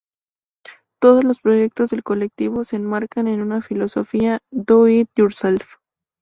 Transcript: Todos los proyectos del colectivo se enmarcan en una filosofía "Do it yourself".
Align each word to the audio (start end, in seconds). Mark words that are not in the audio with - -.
Todos 0.99 1.23
los 1.23 1.41
proyectos 1.41 1.91
del 1.91 2.01
colectivo 2.01 2.63
se 2.63 2.75
enmarcan 2.75 3.27
en 3.27 3.39
una 3.39 3.61
filosofía 3.61 4.39
"Do 4.49 4.87
it 4.87 5.07
yourself". 5.15 5.75